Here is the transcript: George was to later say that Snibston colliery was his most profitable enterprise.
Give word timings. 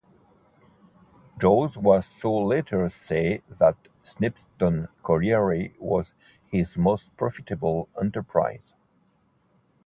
George 1.39 1.77
was 1.77 2.09
to 2.21 2.29
later 2.31 2.89
say 2.89 3.43
that 3.59 3.75
Snibston 4.03 4.87
colliery 5.03 5.75
was 5.77 6.15
his 6.49 6.75
most 6.75 7.15
profitable 7.17 7.87
enterprise. 8.01 8.73